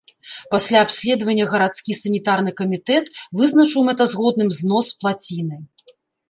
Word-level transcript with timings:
Пасля 0.53 0.77
абследавання 0.85 1.43
гарадскі 1.51 1.97
санітарны 1.97 2.51
камітэт 2.61 3.05
вызначыў 3.43 3.85
мэтазгодным 3.91 4.49
знос 4.63 4.87
плаціны. 5.05 5.57